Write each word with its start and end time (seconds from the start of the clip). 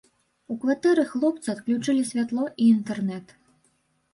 У 0.53 0.55
кватэры 0.61 1.03
хлопца 1.11 1.47
адключылі 1.55 2.07
святло 2.13 2.49
і 2.49 2.63
інтэрнэт. 2.77 3.37